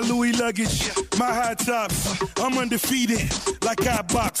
[0.00, 2.22] My Louis luggage, my high tops.
[2.40, 3.30] I'm undefeated,
[3.62, 4.40] like I box.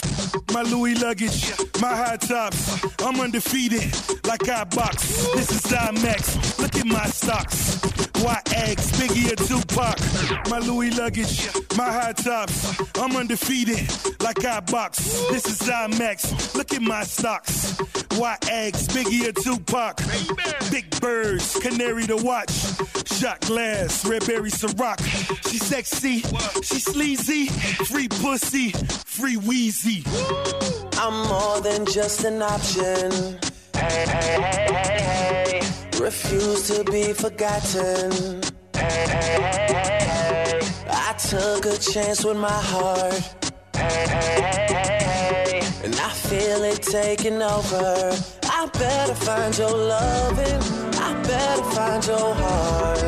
[0.54, 1.52] My Louis luggage,
[1.82, 2.82] my high tops.
[3.02, 3.94] I'm undefeated,
[4.26, 5.26] like I box.
[5.34, 6.58] This is IMAX.
[6.58, 8.09] Look at my stocks.
[8.22, 9.98] Why eggs, Biggie or Tupac?
[10.50, 12.78] My Louis luggage, my high tops.
[12.98, 13.88] I'm undefeated,
[14.22, 14.98] like I box.
[15.30, 16.54] This is IMAX.
[16.54, 17.78] Look at my stocks.
[18.18, 20.00] Why eggs, Biggie or Tupac?
[20.70, 22.52] Big birds, canary to watch.
[23.06, 25.00] Shot glass, red berry Ciroc.
[25.48, 26.20] She sexy,
[26.62, 27.46] she sleazy.
[27.86, 30.04] Free pussy, free wheezy.
[30.98, 33.38] I'm more than just an option.
[33.74, 35.69] Hey, hey, hey, hey, hey.
[36.00, 38.40] Refuse to be forgotten.
[38.74, 40.60] Hey, hey, hey.
[40.88, 43.22] I took a chance with my heart.
[45.84, 48.16] And I feel it taking over.
[48.44, 50.62] I better find your loving.
[50.96, 52.98] I better find your heart.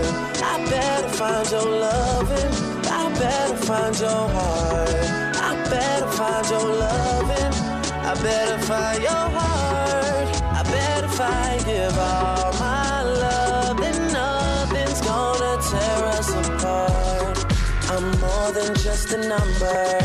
[0.42, 2.52] I better find your loving.
[2.92, 4.90] I better find your heart.
[5.48, 7.52] I better find your loving.
[8.04, 10.42] I better find your heart.
[10.44, 12.51] I better find give all
[17.94, 19.98] I'm more than just a number.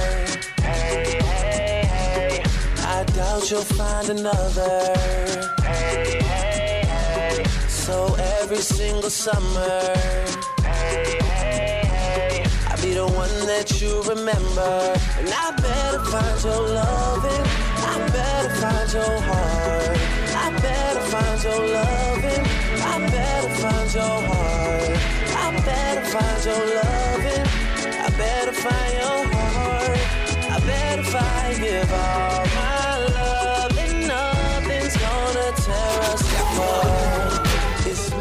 [0.62, 2.44] Hey, hey, hey.
[2.80, 4.94] I doubt you'll find another.
[5.64, 7.44] Hey, hey, hey.
[7.70, 9.80] So every single summer.
[10.64, 12.46] Hey, hey, hey.
[12.68, 14.74] I'll be the one that you remember.
[15.20, 17.46] And I better find your loving.
[17.88, 19.98] I better find your heart.
[20.44, 22.44] I better find your loving.
[22.84, 24.98] I better find your heart.
[25.40, 27.37] I better find your loving.
[28.38, 29.98] Better find your heart.
[30.52, 33.78] I give all my love.
[33.80, 37.48] And nothing's gonna tear us apart.
[37.88, 38.12] It's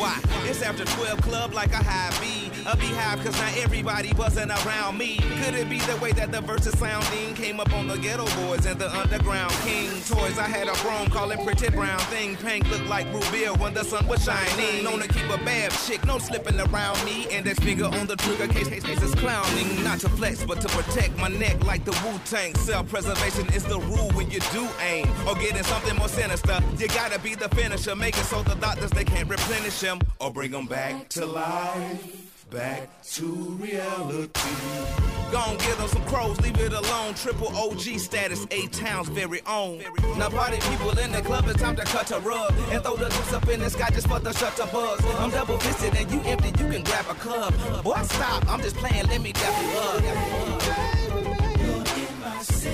[0.00, 0.18] Why?
[0.50, 2.37] It's after 12 club like a high B.
[2.70, 5.16] A beehive cause not everybody buzzing around me.
[5.42, 8.66] Could it be the way that the verses sounding came up on the Geto Boys
[8.66, 10.38] and the underground king toys?
[10.38, 12.36] I had a chrome call it pretty brown thing.
[12.36, 14.84] Pink looked like Rubia when the sun was shining.
[14.84, 17.26] Known to keep a bad chick, no slipping around me.
[17.30, 19.82] Index finger on the trigger case, case, case is clowning.
[19.82, 22.54] Not to flex, but to protect my neck like the Wu Tang.
[22.56, 25.08] Self preservation is the rule when you do aim.
[25.26, 26.60] Or getting something more sinister.
[26.76, 27.96] You gotta be the finisher.
[27.96, 32.27] Make it so the doctors they can't replenish him or bring them back to life.
[32.50, 33.26] Back to
[33.60, 34.30] reality.
[35.30, 37.12] Gon' give them some crows, leave it alone.
[37.12, 39.82] Triple OG status, H-Town's very own.
[40.16, 43.10] Now party people in the club, it's time to cut a rug and throw the
[43.10, 45.04] juice up in the sky just for the shutter buzz.
[45.18, 47.52] I'm double fisted and you empty, you can grab a club.
[47.84, 50.02] Boy, stop, I'm just playing, let me dap you up.
[52.22, 52.67] Got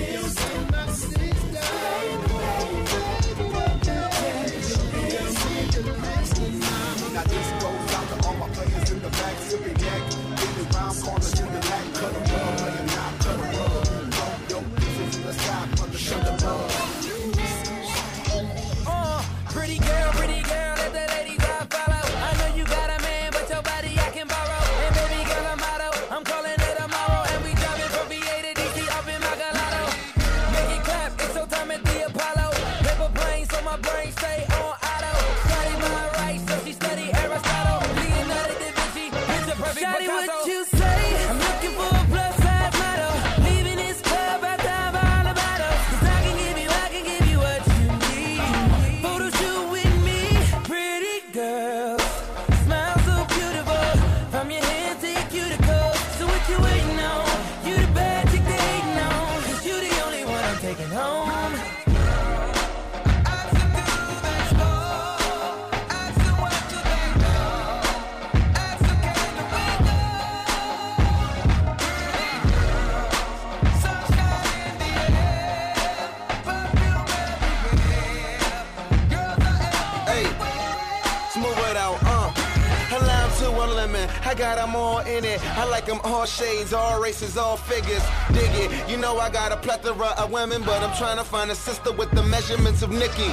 [83.93, 85.39] I got them all in it.
[85.57, 88.01] I like them all shades, all races, all figures.
[88.33, 91.51] Dig it, you know I got a plethora of women, but I'm trying to find
[91.51, 93.31] a sister with the measurements of Nikki.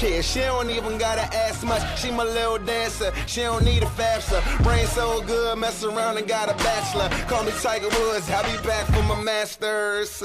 [0.00, 1.82] Yeah, she don't even gotta ask much.
[1.98, 3.12] She my little dancer.
[3.26, 4.62] She don't need a FAFSA.
[4.62, 7.08] Brain so good, mess around and got a bachelor.
[7.26, 8.30] Call me Tiger Woods.
[8.30, 10.20] I'll be back for my masters.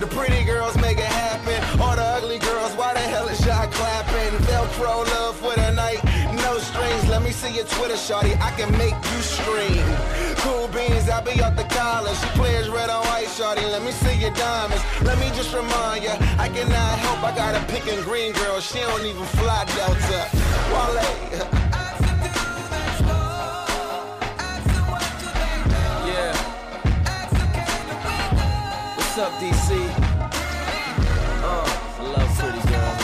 [0.00, 1.80] The pretty girls make it happen.
[1.82, 4.38] All the ugly girls, why the hell is y'all clapping?
[4.46, 6.00] Velcro love for the night.
[6.50, 7.08] No strings.
[7.08, 8.34] Let me see your Twitter, shawty.
[8.40, 9.86] I can make you scream.
[10.42, 12.16] Cool beans, I be out the college.
[12.18, 13.62] She plays red on white, shawty.
[13.70, 14.82] Let me see your diamonds.
[15.02, 17.22] Let me just remind ya, I cannot help.
[17.22, 20.22] I got a picking green girl, she don't even fly Delta.
[20.74, 21.06] Wale.
[26.10, 26.34] Yeah.
[28.96, 29.68] What's up, DC?
[31.46, 31.66] Uh,
[32.12, 33.00] love pretty girls.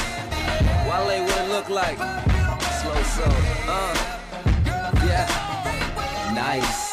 [0.89, 2.36] Wale, what it look like?
[3.17, 3.25] So.
[3.25, 3.95] Uh,
[5.07, 6.33] yeah.
[6.35, 6.85] Nice.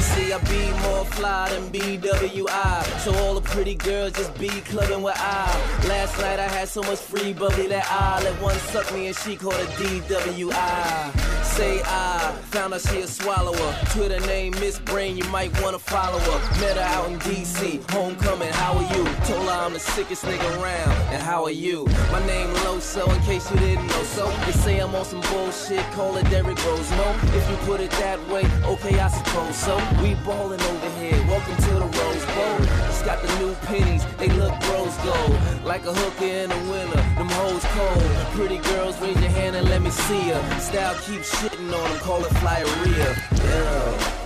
[0.00, 3.00] See, I be more fly than BWI.
[3.00, 5.86] So all the pretty girls just be clubbing with I.
[5.86, 9.16] Last night I had so much free bubbly that I let one suck me and
[9.16, 11.25] she called a DWI.
[11.56, 13.74] Say I found out she a swallower.
[13.90, 16.60] Twitter name Miss Brain, you might wanna follow her.
[16.60, 18.52] Met her out in DC, homecoming.
[18.52, 19.04] How are you?
[19.24, 20.92] Told her I'm the sickest nigga around.
[21.14, 21.86] And how are you?
[22.12, 24.02] My name Loso, in case you didn't know.
[24.02, 26.90] So they say I'm on some bullshit, call it Derrick Rose.
[26.90, 29.76] No, if you put it that way, okay, I suppose so.
[30.02, 31.18] We ballin' over here.
[31.26, 32.58] Welcome to the Rose Bowl.
[32.88, 35.38] Just got the new pennies, they look rose gold.
[35.64, 38.02] Like a hooker in the winter, them hoes cold.
[38.36, 40.60] Pretty girls, raise your hand and let me see her.
[40.60, 43.10] Style keeps shitting on them, call it flyeria.
[43.44, 44.25] Yeah.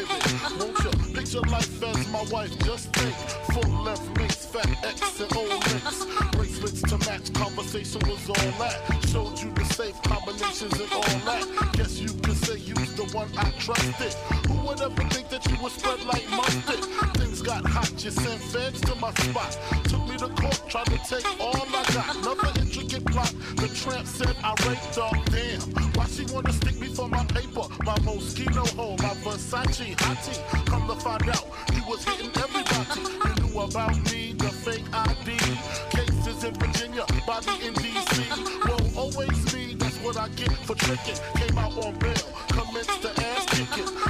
[0.00, 0.36] Baby?
[0.58, 1.14] Won't you?
[1.14, 3.14] Picture life as my wife, just think.
[3.52, 6.06] Full left links, fat X and old links.
[6.32, 8.80] Bracelets to match, conversation was all that.
[9.08, 11.72] Showed you the safe combinations and all that.
[11.74, 14.14] Guess you could say you's the one I trusted.
[14.48, 16.84] Who would ever think that you would spread like mustard?
[17.16, 19.58] Things got hot, you sent feds to my spot.
[19.84, 22.16] Took me to court, tried to take all I got.
[22.16, 22.48] Another
[23.04, 25.10] The tramp said I raped her.
[25.30, 25.60] Damn,
[25.94, 27.66] why she wanna stick me for my paper?
[27.84, 30.66] My Moschino hole, my Versace hottie.
[30.66, 33.00] Come to find out, you was hitting everybody.
[33.00, 35.38] You knew about me, the fake ID.
[35.90, 38.68] Cases in Virginia, body in DC.
[38.68, 41.16] Won't always me, that's what I get for tricking.
[41.36, 44.09] Came out on bail, commenced to ass kicking.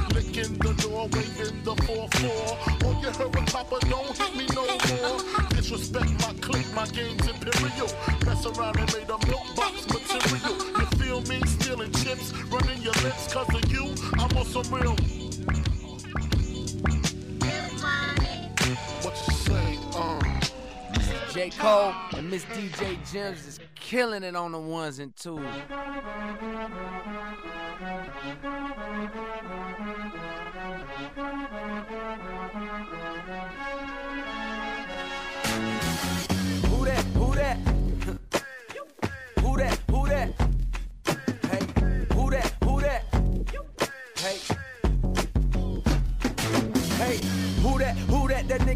[21.49, 25.43] Cole and Miss DJ Gems is killing it on the ones and twos.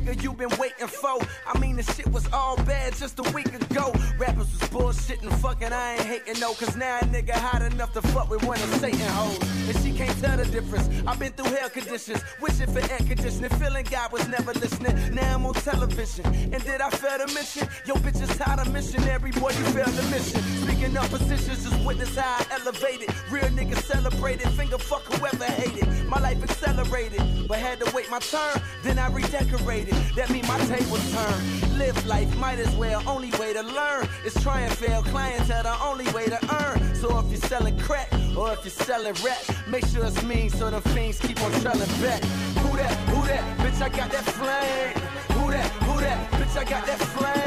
[0.05, 1.19] Nigga you been waiting for?
[1.47, 3.93] I mean, the shit was all bad just a week ago.
[4.17, 8.01] Rappers was bullshitting, fucking, I ain't hating no, cause now a nigga hot enough to
[8.01, 9.39] fuck with one of Satan hoes.
[9.67, 10.89] And she can't tell the difference.
[11.07, 15.15] I've been through hell conditions, wishing for air conditioning, feeling God was never listening.
[15.15, 16.25] Now I'm on television.
[16.25, 17.67] And did I fail the mission?
[17.85, 20.64] Yo, bitch is tired of missionary, boy, you failed the mission.
[20.75, 23.09] Speaking of positions, just witness how I elevated.
[23.31, 25.87] Real niggas celebrated, finger fuck whoever hated.
[26.09, 29.93] My life accelerated, but had to wait my turn, then I redecorated.
[30.17, 31.77] That mean my table turned.
[31.77, 33.01] Live life, might as well.
[33.07, 35.01] Only way to learn is try and fail.
[35.01, 36.93] Clientele, the only way to earn.
[36.93, 40.69] So if you're selling crack or if you're selling rap, make sure it's mean so
[40.69, 42.21] the fiends keep on trailing back.
[42.63, 42.93] Who that?
[43.11, 43.57] Who that?
[43.59, 45.39] Bitch, I got that flame.
[45.39, 45.71] Who that?
[45.83, 46.31] Who that?
[46.31, 47.44] Bitch, I got that flame.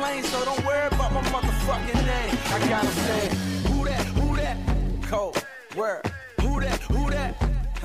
[0.00, 0.24] Flame.
[0.24, 2.38] So don't worry about my motherfucking name.
[2.54, 3.28] I gotta say,
[3.68, 4.04] who that?
[4.16, 4.56] Who that?
[5.02, 5.44] Cold
[5.76, 6.10] word.
[6.40, 6.80] Who that?
[6.84, 7.34] Who that?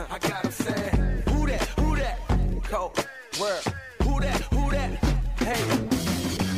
[0.10, 0.82] I gotta say,
[1.30, 1.62] who that?
[1.80, 2.18] Who that?
[2.64, 3.06] Cold
[3.38, 3.64] word.
[4.04, 4.42] Who that?
[4.54, 4.92] Who that?
[5.40, 5.62] Hey.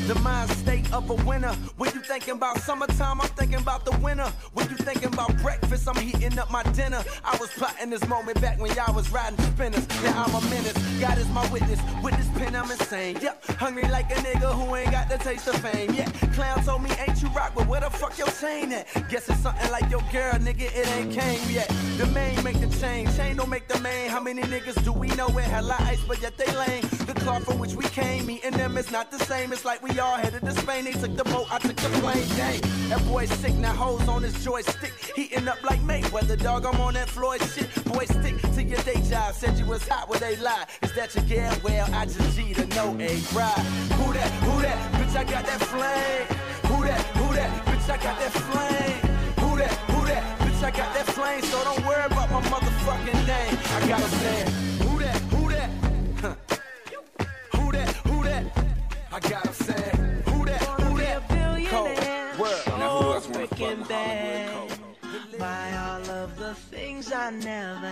[0.07, 0.56] The mind state
[0.97, 1.53] of a winner.
[1.77, 4.31] When you thinking about summertime, I'm thinking about the winter.
[4.53, 7.03] When you thinking about breakfast, I'm heating up my dinner.
[7.23, 9.87] I was plotting this moment back when y'all was riding spinners.
[10.03, 10.77] Now I'm a menace.
[10.99, 11.79] God is my witness.
[12.01, 13.17] With this pen, I'm insane.
[13.21, 15.93] Yep, hungry like a nigga who ain't got the taste of fame.
[15.93, 18.87] Yeah, clown told me ain't you rock, but where the fuck your chain at?
[19.09, 20.67] Guess it's something like your girl, nigga.
[20.75, 21.69] It ain't came yet.
[21.97, 23.07] The main make the chain.
[23.15, 24.09] Chain don't make the main.
[24.09, 26.81] How many niggas do we know with hella ice, but yet they lame?
[27.05, 29.53] The cloth from which we came, me and them is not the same.
[29.53, 30.86] It's like we all headed to Spain.
[30.87, 32.25] They took the boat, I took the plane.
[32.37, 33.53] Dang, that boy's sick.
[33.55, 36.41] Now hoes on his joystick, heating up like Mayweather.
[36.41, 37.67] Dog, I'm on that Floyd shit.
[37.91, 39.33] Boy, stick to your day job.
[39.33, 40.65] Said you was hot, where they lie.
[40.81, 41.53] Is that your gal?
[41.61, 43.67] Well, I just G to know a ride.
[43.99, 44.31] Who that?
[44.47, 44.77] Who that?
[44.93, 46.71] Bitch, I got that flame.
[46.71, 47.01] Who that?
[47.17, 47.65] Who that?
[47.65, 48.97] Bitch, I got that flame.
[49.43, 49.73] Who that?
[49.91, 50.39] Who that?
[50.39, 51.41] Bitch, I got that flame.
[51.41, 53.36] So don't worry about my motherfucking name.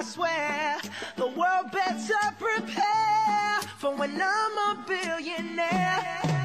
[0.00, 0.78] I swear
[1.16, 6.39] the world better prepare for when I'm a billionaire.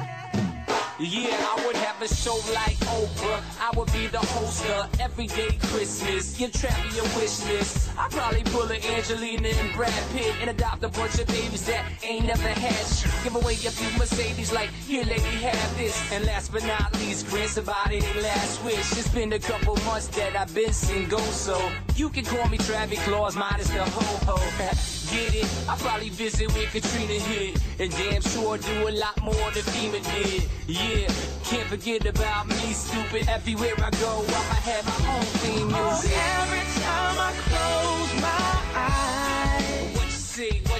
[0.98, 3.42] Yeah, I would have a show like Oprah.
[3.60, 6.34] I would be the host of Everyday Christmas.
[6.38, 7.90] Give Travie your wish list.
[7.98, 11.84] I'd probably pull a Angelina and Brad Pitt and adopt a bunch of babies that
[12.02, 13.12] ain't never had shit.
[13.24, 16.00] Give away a few Mercedes like, here lady, have this.
[16.12, 18.92] And last but not least, grant somebody their last wish.
[18.92, 21.60] It's been a couple months that I've been single, so
[21.94, 24.95] you can call me Travis Claus, minus the ho-ho.
[25.10, 25.46] Get it?
[25.68, 27.60] I probably visit where Katrina hit.
[27.78, 30.48] And damn sure do a lot more than FEMA did.
[30.66, 31.06] Yeah,
[31.44, 33.28] can't forget about me, stupid.
[33.28, 36.10] Everywhere I go, I'ma have my own theme oh, music.
[36.14, 40.44] Oh, every time I close my eyes, What you see?
[40.44, 40.75] What you see,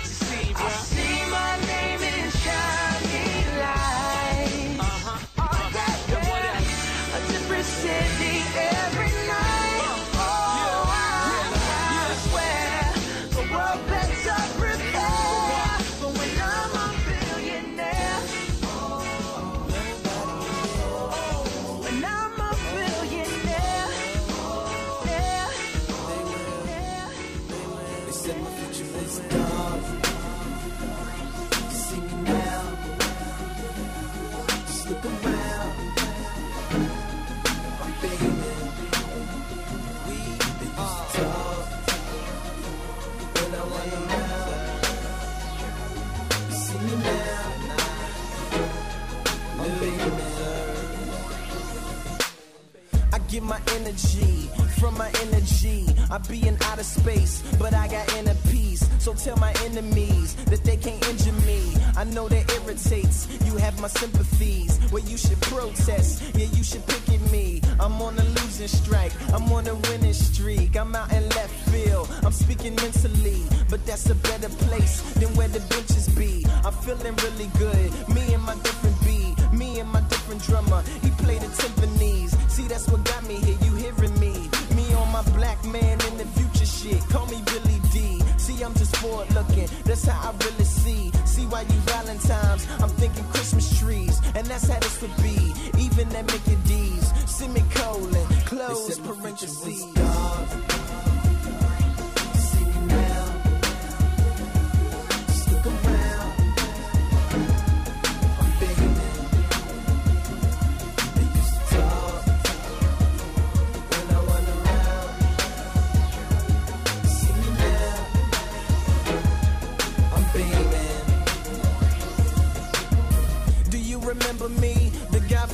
[53.37, 54.49] get my energy
[54.81, 55.85] from my energy.
[56.11, 58.89] I be in outer space, but I got inner peace.
[58.99, 61.61] So tell my enemies that they can't injure me.
[61.99, 63.29] I know that irritates.
[63.45, 64.81] You have my sympathies.
[64.91, 66.23] Well, you should protest.
[66.35, 67.61] Yeah, you should pick at me.
[67.79, 69.13] I'm on a losing strike.
[69.35, 70.75] I'm on a winning streak.
[70.75, 72.09] I'm out in left field.
[72.25, 76.47] I'm speaking mentally, but that's a better place than where the benches be.
[76.65, 77.89] I'm feeling really good.
[78.09, 79.37] Me and my different beat.
[79.53, 80.83] Me and my different drummer.
[81.03, 82.16] He played the timpanis.
[82.57, 83.59] See, that's what got me here.
[83.65, 84.49] You hearing me?
[84.75, 87.07] Me on my black man in the future shit.
[87.11, 88.23] Call me Billy D.
[88.39, 89.69] See, I'm just forward looking.
[89.85, 91.13] That's how I really see.
[91.27, 92.67] See why you Valentine's.
[92.81, 94.23] I'm thinking Christmas trees.
[94.35, 95.53] And that's how this would be.
[95.79, 97.13] Even at Mickey D's.
[97.31, 98.27] Semicolon.
[98.47, 99.85] Close parentheses.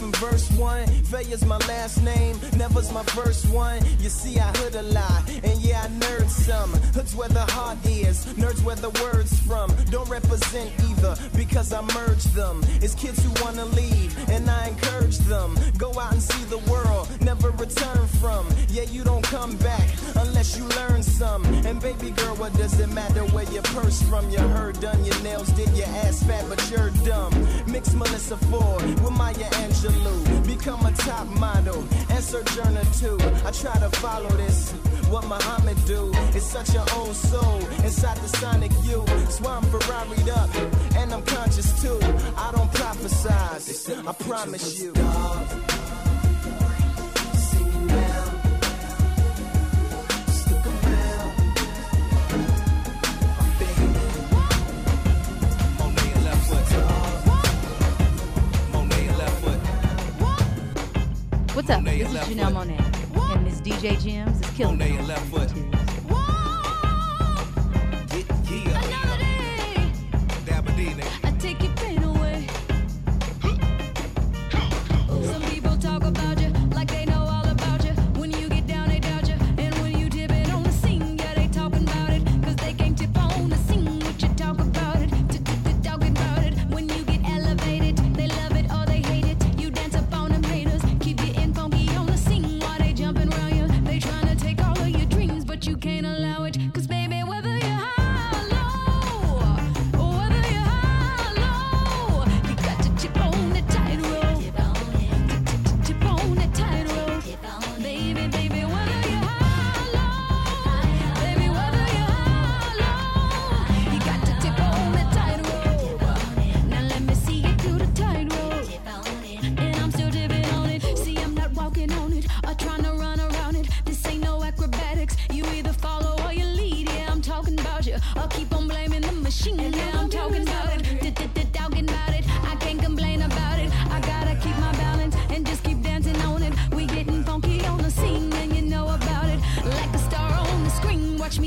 [0.02, 0.86] From verse one.
[1.04, 3.80] Failure's my last name, never's my first one.
[4.00, 6.72] You see, I hood a lot, and yeah, I nerd some.
[6.94, 9.70] Hood's where the heart is, nerds where the words from.
[9.90, 12.64] Don't represent either, because I merge them.
[12.80, 15.56] It's kids who wanna leave, and I encourage them.
[15.78, 18.48] Go out and see the world, never return from.
[18.70, 21.44] Yeah, you don't come back unless you learn some.
[21.66, 24.28] And baby girl, what does it matter where your purse from?
[24.30, 27.32] Your hair done, your nails did, your ass fat, but you're dumb.
[27.66, 29.91] Mix Melissa Ford with Maya Angelou.
[30.46, 33.18] Become a top model and Sojourner too.
[33.44, 34.72] I try to follow this.
[35.10, 36.10] What Muhammad do?
[36.34, 39.04] It's such your own soul inside the sonic you.
[39.28, 40.54] So I'm Ferrari'd up
[40.96, 41.98] and I'm conscious too.
[42.36, 44.06] I don't prophesize.
[44.06, 44.92] I promise you.
[61.62, 61.84] What's up?
[61.84, 63.36] This is Janelle Monáe.
[63.36, 65.91] And this DJ Jim's is killing Monet left foot.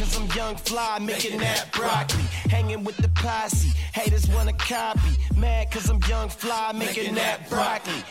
[0.00, 2.22] Cause I'm young fly, making that broccoli.
[2.48, 5.10] Hanging with the posse, haters wanna copy.
[5.36, 8.02] Mad cause I'm young fly, making that broccoli.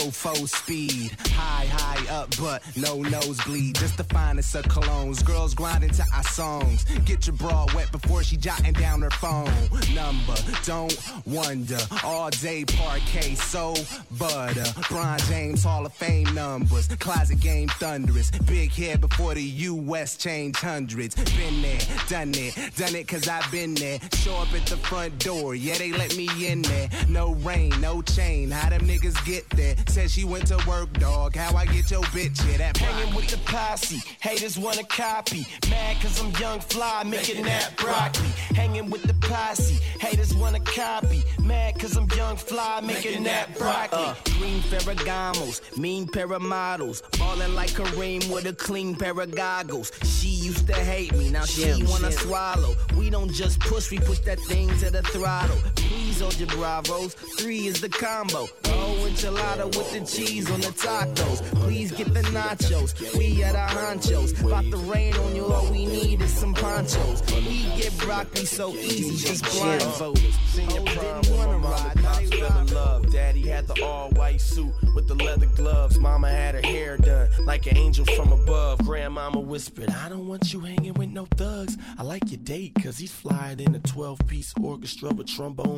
[0.00, 3.74] Faux speed, high, high up, but no nosebleed.
[3.74, 5.22] Just the finest of colognes.
[5.24, 6.84] Girls grinding to our songs.
[7.04, 9.52] Get your bra wet before she jotting down her phone
[9.94, 10.34] number.
[10.64, 11.76] Don't wonder.
[12.02, 13.74] All day parquet, so
[14.12, 14.64] butter.
[14.88, 16.88] Bron James Hall of Fame numbers.
[16.98, 18.30] Closet game thunderous.
[18.46, 20.16] Big head before the U.S.
[20.16, 21.14] change hundreds.
[21.36, 23.98] Been there, done it, done it cause I've been there.
[24.14, 26.88] Show up at the front door, yeah, they let me in there.
[27.10, 28.50] No rain, no chain.
[28.50, 29.76] How them niggas get there?
[29.86, 31.36] Said she went to work, dog.
[31.36, 32.58] How I get your bitch here?
[32.58, 35.46] That Hanging with the posse, haters wanna copy.
[35.70, 38.28] Mad cause I'm young fly, making that broccoli.
[38.54, 41.22] Hanging with the posse, haters wanna copy.
[41.40, 44.04] Mad cause I'm young fly, making that broccoli.
[44.04, 47.02] Uh, green Ferragamos, mean pair of models.
[47.18, 49.92] Ballin' like Kareem with a clean pair of goggles.
[50.04, 52.74] She used to hate me, now she wanna swallow.
[52.96, 55.58] We don't just push, we push that thing to the throttle.
[55.92, 58.48] Please hold your bravos, three is the combo.
[58.64, 61.42] Oh, enchilada with the cheese on the tacos.
[61.60, 64.42] Please get the nachos, we are the honchos.
[64.42, 67.22] About to rain on you, all we need is some ponchos.
[67.30, 70.32] We get broccoli so easy, just blindfolded.
[70.46, 73.12] Senior oh, prom didn't when my mama ride, and pops fell in love.
[73.12, 75.98] Daddy had the all white suit with the leather gloves.
[75.98, 78.78] Mama had her hair done like an angel from above.
[78.78, 81.76] Grandmama whispered, I don't want you hanging with no thugs.
[81.98, 85.26] I like your date, cause he's flying in a 12 piece orchestra with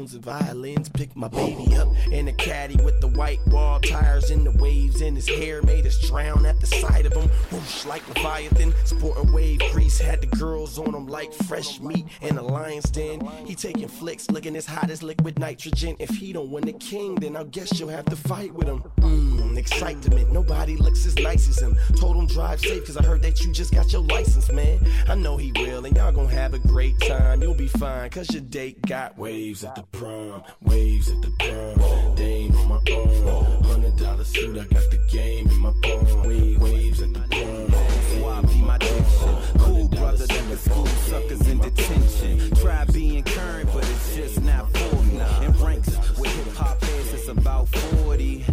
[0.05, 0.89] trombones and violins.
[0.89, 5.01] Pick my baby up in a caddy with the white wall tires and the waves
[5.01, 7.29] in his hair made us drown at the sight of him.
[7.51, 10.01] Whoosh like Leviathan, sporting wave grease.
[10.01, 13.21] Had the girls on him like fresh meat in a lion's den.
[13.47, 15.97] He taking flicks, looking as hot as liquid nitrogen.
[15.99, 18.83] If he don't win the king, then I guess you'll have to fight with him.
[19.01, 20.33] Mmm, excitement.
[20.33, 21.77] Nobody looks as nice as him.
[21.97, 24.79] Told him drive safe, cause I heard that you just got your license, man.
[25.09, 27.43] I know he will, and y'all gonna have a great time.
[27.43, 30.43] You'll be fine, cause your date got waves at the prom.
[30.63, 32.15] Waves at the prom.
[32.15, 33.65] Dame on my arm.
[33.65, 36.27] Hundred dollar suit, I got the game in my palm.
[36.27, 38.45] Waves, waves at the prom.
[38.45, 39.37] YP my diction.
[39.59, 42.51] Cool brother than the school suckers in detention.
[42.57, 45.21] Try being current, but it's just not for me.
[45.45, 48.45] In ranks with hip hop heads, it's about 40.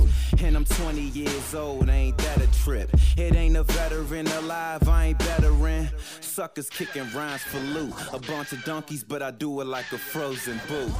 [0.43, 2.89] And I'm 20 years old, ain't that a trip?
[3.15, 5.89] It ain't a veteran alive, I ain't veteran.
[6.19, 7.93] Suckers kicking rhymes for loot.
[8.11, 10.91] A bunch of donkeys, but I do it like a frozen boot.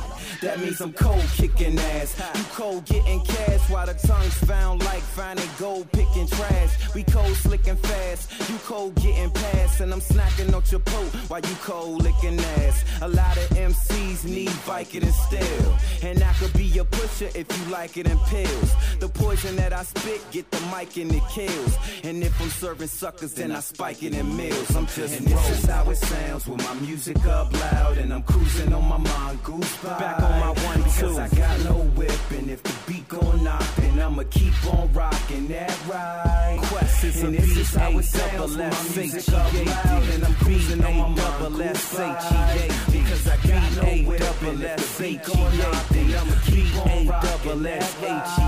[0.42, 2.22] That means I'm cold kicking ass.
[2.36, 6.94] You cold getting cash while the tongue's found like finding gold picking trash.
[6.94, 8.50] We cold slicking fast.
[8.50, 9.82] You cold getting past.
[9.82, 12.84] And I'm snacking on your pote while you cold licking ass.
[13.02, 16.08] A lot of MCs need Vicodin still.
[16.08, 18.76] And I could be your pusher if you like it in pills.
[19.00, 21.78] The poison that I spit, get the mic and it kills.
[22.04, 24.76] And if I'm serving suckers, then I spike it in meals.
[24.76, 27.98] I'm just and this is how it sounds with my music up loud.
[27.98, 30.00] And I'm cruising on my mongoose vibe.
[30.00, 32.22] Back on my one, because I got no whip.
[32.32, 36.60] And if the beat gon' knock, then I'ma keep on rocking that right.
[36.64, 40.04] Quest is and this is how it sounds with my music up loud.
[40.14, 42.92] And I'm cruising on my mongoose vibe.
[42.92, 44.42] Because I got no whip.
[44.44, 48.42] And if the beat gon' knock, then I'ma keep on rocking that right.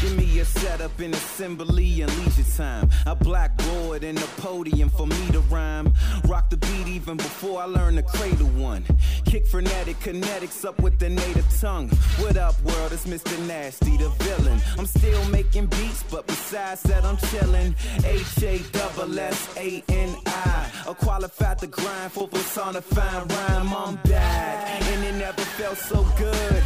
[0.00, 2.88] Give me a setup in assembly and leisure time.
[3.06, 5.92] A blackboard and a podium for me to rhyme.
[6.24, 8.84] Rock the beat even before I learn the cradle one.
[9.24, 11.88] Kick frenetic kinetics up with the native tongue.
[12.18, 12.92] What up, world?
[12.92, 13.36] It's Mr.
[13.46, 14.60] Nasty, the villain.
[14.78, 17.74] I'm still making beats, but besides that, I'm chillin'.
[18.04, 20.70] H A double S A N I.
[20.88, 23.72] A qualified to grind for personifying rhyme.
[23.74, 26.62] I'm back, and it never felt so good.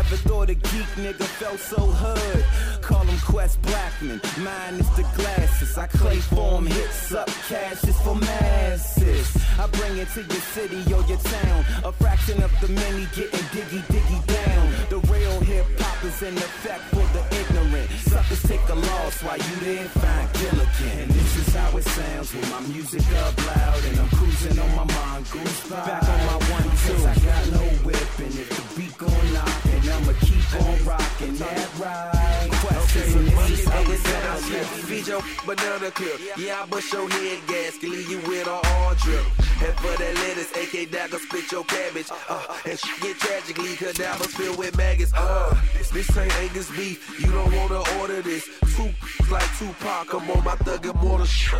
[0.00, 2.44] Whoever thought a geek nigga felt so hood.
[2.80, 5.76] Call him Quest Blackman, mine is the glasses.
[5.76, 9.28] I clay form hits up, cash is for masses.
[9.58, 11.64] I bring it to your city or your town.
[11.84, 14.72] A fraction of the many getting diggy diggy down.
[14.88, 17.90] The real hip hop is in effect for the ignorant.
[18.08, 20.98] Suckers take a loss while you there find Gilligan.
[21.02, 23.84] And this is how it sounds with my music up loud.
[23.84, 25.68] And I'm cruising on my mongoose.
[25.68, 26.96] Back on my one two.
[27.04, 28.10] I got no whip.
[28.24, 32.48] And if the beat gon' knock, and I'ma keep on rocking that right.
[32.60, 36.20] Questions and feed your banana clip.
[36.36, 39.24] Yeah, I bust your head gasket, leave you with an all drip.
[39.62, 42.08] And for that lettuce, AK Dagger, spit your cabbage.
[42.28, 45.12] Uh, and shit get tragically, cadavers filled with maggots.
[45.14, 45.54] Uh,
[45.92, 48.48] this ain't Angus beef, you don't wanna order this.
[48.76, 48.90] Two
[49.30, 51.58] like Tupac, I'm on my thug and mortar shit.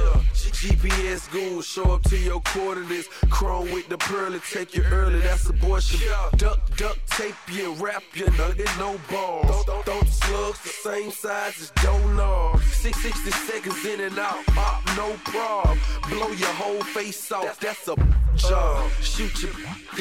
[0.60, 3.08] GPS goons show up to your coordinates.
[3.28, 6.00] Chrome with the pearly, take you early, that's abortion.
[6.36, 9.64] Duck, duck, tape you, wrap you, nugget, no balls.
[9.64, 12.64] Don't, don't slugs the same size is doorknobs.
[12.76, 15.78] 660 seconds in and out, up, no problem.
[16.08, 17.96] Blow your whole face off, that's a
[18.36, 18.90] job.
[19.00, 19.50] Shoot you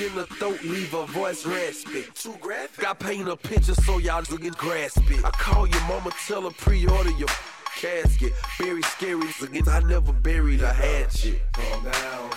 [0.05, 2.05] in the throat, leave a voice raspy.
[2.13, 2.87] Too graphic.
[2.87, 5.23] I paint a picture so y'all can grasp it.
[5.23, 7.29] I call your mama, tell her pre-order your
[7.75, 8.33] casket.
[8.57, 11.41] Very scary, again, I never buried a hatchet.
[11.53, 12.29] Calm down,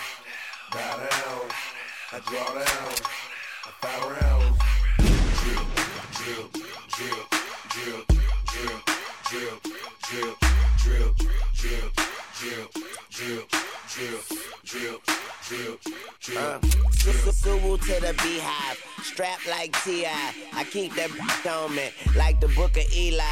[0.72, 1.50] bow down.
[2.14, 2.94] I draw down,
[3.64, 4.41] I fire rounds.
[17.86, 20.34] To the beehive, strapped like T.I.
[20.54, 21.10] I keep that
[21.46, 23.24] on me, like the book of Eli.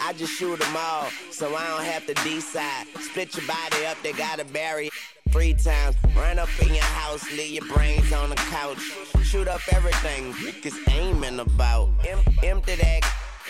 [0.00, 2.86] I just shoot them all, so I don't have to decide.
[3.00, 5.96] Split your body up, they gotta bury it three times.
[6.16, 8.78] Run up in your house, leave your brains on the couch.
[9.24, 11.90] Shoot up everything, cause aiming about.
[12.06, 13.00] Em- empty that,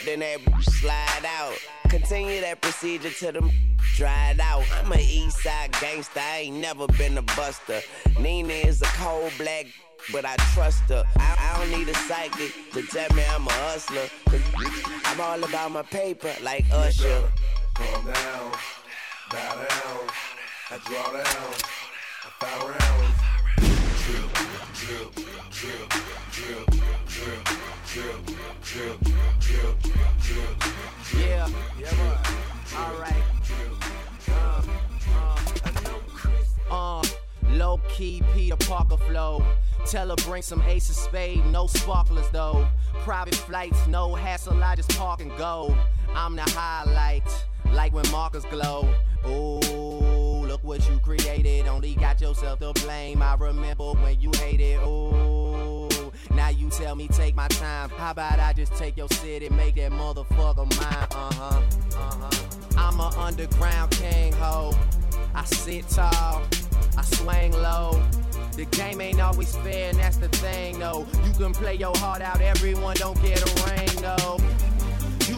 [0.06, 1.54] then that slide out.
[1.90, 3.50] Continue that procedure till them
[3.96, 4.64] dried out.
[4.80, 7.82] I'm a east side gangster, I ain't never been a buster.
[8.18, 9.66] Nina is a cold black,
[10.10, 11.04] but I trust her.
[11.18, 14.08] I, I don't need a psychic to tell me I'm a hustler.
[15.04, 17.30] I'm all about my paper, like Usher.
[17.74, 18.52] Calm down,
[19.30, 20.33] bow down.
[20.70, 21.22] I draw down,
[22.24, 23.20] I fire rounds.
[28.62, 28.98] Drip.
[31.16, 31.48] Yeah,
[31.78, 33.22] yeah, alright.
[34.30, 34.62] Uh,
[36.70, 37.02] uh,
[37.50, 39.44] low key Peter Parker flow.
[39.86, 42.66] Tell her bring some ace of spade, no sparklers though.
[43.02, 45.76] Private flights, no hassle, I just park and go.
[46.14, 47.28] I'm the highlight,
[47.72, 48.88] like when markers glow.
[49.26, 49.93] Ooh,
[50.64, 51.66] what you created.
[51.68, 53.22] Only got yourself to blame.
[53.22, 54.80] I remember when you hated.
[54.80, 55.88] Ooh,
[56.30, 57.90] now you tell me take my time.
[57.90, 61.06] How about I just take your city, and make that motherfucker mine?
[61.10, 61.62] Uh huh,
[61.96, 62.30] uh huh.
[62.76, 64.72] I'm a underground king ho.
[65.34, 66.42] I sit tall,
[66.96, 68.02] I swing low.
[68.56, 71.06] The game ain't always fair, and that's the thing, though.
[71.24, 74.38] You can play your heart out, everyone don't get a ring, though.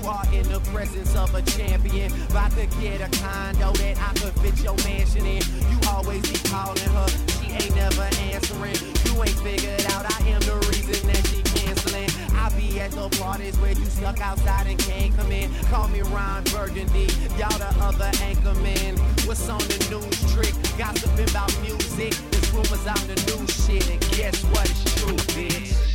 [0.07, 2.13] Are in the presence of a champion.
[2.31, 5.43] About to get a condo that I could fit your mansion in.
[5.43, 7.09] You always be calling her,
[7.43, 8.77] she ain't never answering.
[9.05, 12.09] You ain't figured out I am the reason that she canceling.
[12.37, 15.53] I be at the parties where you stuck outside and can't come in.
[15.65, 18.97] Call me Ron Burgundy, y'all the other anchorman.
[19.27, 20.55] What's on the news trick?
[20.79, 22.15] Gossiping about music.
[22.31, 24.71] There's rumors out the new shit, and guess what?
[24.71, 25.86] It's true, bitch.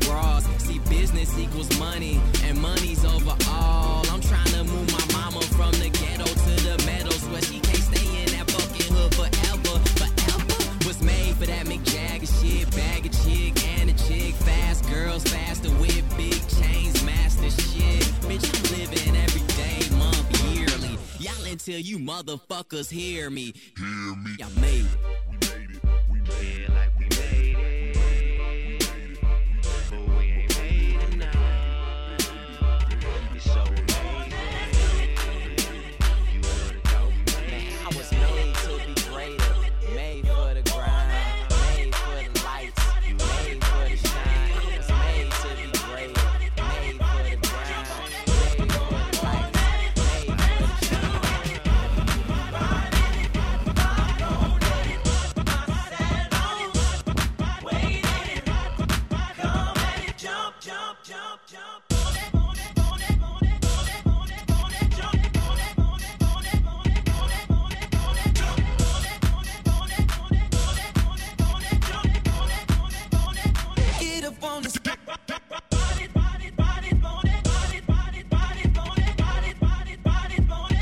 [0.00, 0.44] Bras.
[0.58, 4.04] See business equals money, and money's over all.
[4.10, 7.84] I'm trying to move my mama from the ghetto to the meadows where she can't
[7.90, 10.86] stay in that fucking hood forever, forever.
[10.86, 15.22] Was made for that Mick Jagger shit, bag a chick and a chick, fast girls,
[15.24, 18.04] faster with big chains, master shit.
[18.28, 20.98] Bitch, I'm living every day, month, yearly.
[21.18, 23.54] Y'all until you motherfuckers hear me.
[23.76, 24.36] Hear me.
[24.38, 24.86] Y'all made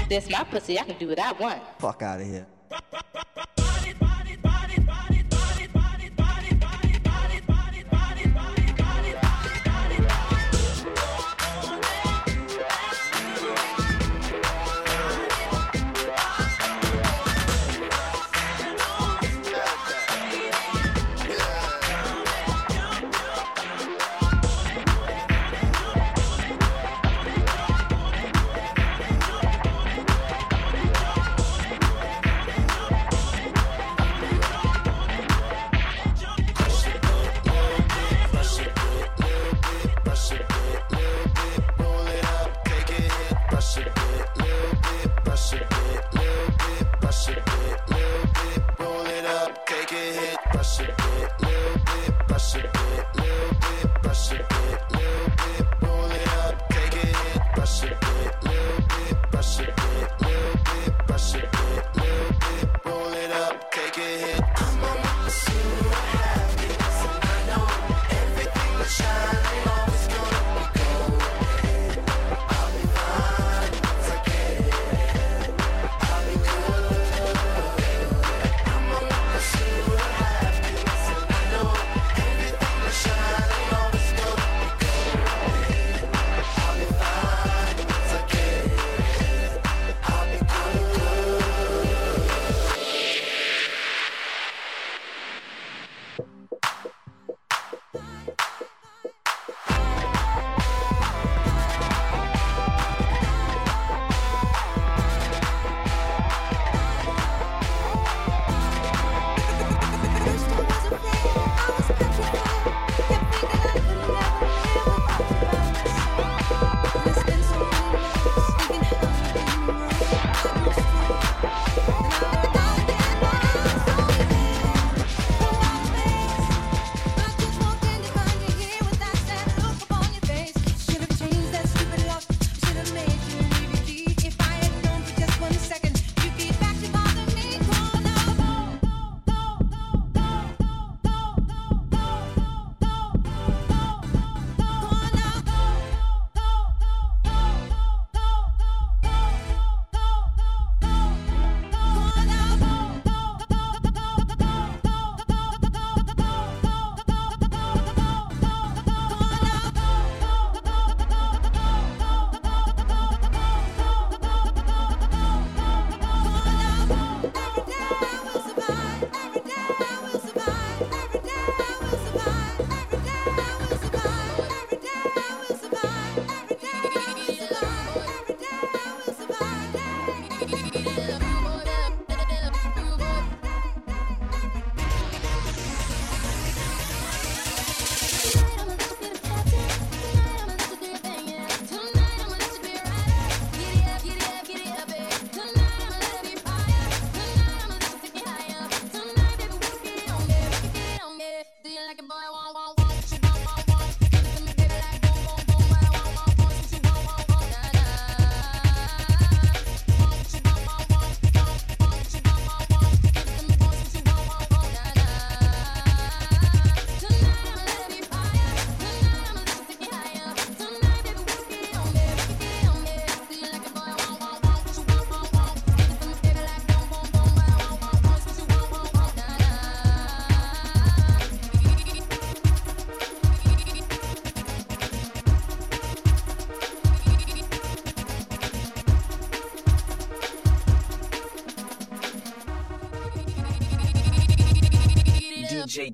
[0.09, 1.63] This my pussy, I can do what I want.
[1.81, 2.47] Fuck out of here.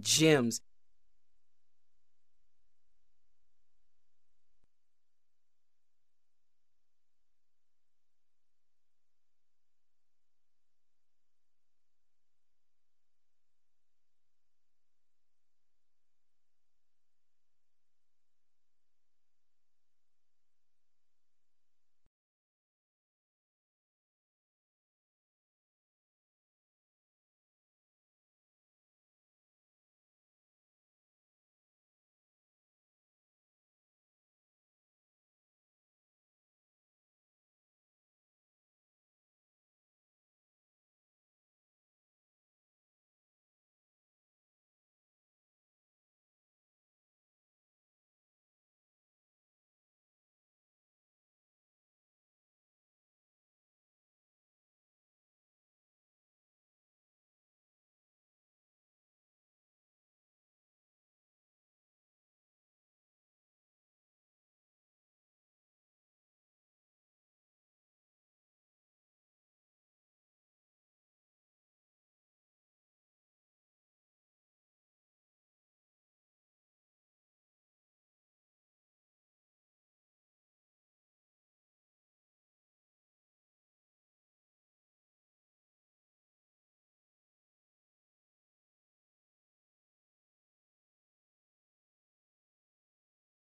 [0.02, 0.60] Gems